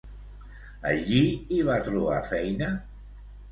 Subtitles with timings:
[0.91, 1.19] Allí
[1.57, 2.73] hi va trobar feina?